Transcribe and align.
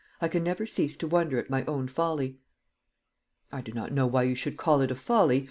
I 0.19 0.27
can 0.29 0.43
never 0.43 0.65
cease 0.65 0.97
to 0.97 1.07
wonder 1.07 1.37
at 1.37 1.51
my 1.51 1.63
own 1.65 1.87
folly." 1.87 2.39
"I 3.51 3.61
do 3.61 3.71
not 3.71 3.91
know 3.91 4.07
why 4.07 4.23
you 4.23 4.33
should 4.33 4.57
call 4.57 4.81
it 4.81 4.89
a 4.89 4.95
folly. 4.95 5.39